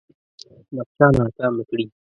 [0.75, 1.85] نقشه ناکامه کړي.